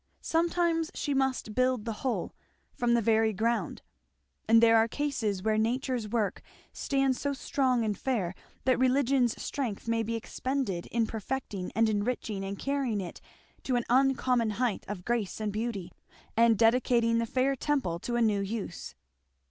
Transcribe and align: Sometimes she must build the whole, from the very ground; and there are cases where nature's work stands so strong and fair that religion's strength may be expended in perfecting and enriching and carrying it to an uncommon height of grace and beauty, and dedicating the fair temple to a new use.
Sometimes 0.23 0.89
she 0.95 1.13
must 1.13 1.53
build 1.53 1.85
the 1.85 1.93
whole, 2.01 2.33
from 2.73 2.95
the 2.95 3.03
very 3.03 3.33
ground; 3.33 3.83
and 4.47 4.59
there 4.59 4.75
are 4.75 4.87
cases 4.87 5.43
where 5.43 5.59
nature's 5.59 6.07
work 6.07 6.41
stands 6.73 7.21
so 7.21 7.33
strong 7.33 7.85
and 7.85 7.95
fair 7.95 8.33
that 8.65 8.79
religion's 8.79 9.39
strength 9.39 9.87
may 9.87 10.01
be 10.01 10.15
expended 10.15 10.87
in 10.87 11.05
perfecting 11.05 11.71
and 11.75 11.87
enriching 11.87 12.43
and 12.43 12.57
carrying 12.57 12.99
it 12.99 13.21
to 13.61 13.75
an 13.75 13.83
uncommon 13.89 14.49
height 14.49 14.83
of 14.87 15.05
grace 15.05 15.39
and 15.39 15.53
beauty, 15.53 15.91
and 16.35 16.57
dedicating 16.57 17.19
the 17.19 17.27
fair 17.27 17.55
temple 17.55 17.99
to 17.99 18.15
a 18.15 18.23
new 18.23 18.39
use. 18.41 18.95